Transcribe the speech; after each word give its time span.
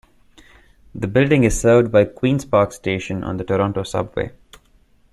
The 0.95 1.05
building 1.07 1.43
is 1.43 1.59
served 1.59 1.91
by 1.91 2.05
Queen's 2.05 2.43
Park 2.43 2.71
Station 2.71 3.23
on 3.23 3.37
the 3.37 3.43
Toronto 3.43 3.83
subway. 3.83 4.31